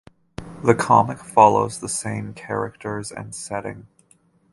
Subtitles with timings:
[0.63, 3.85] The comic follows the same characters and setting.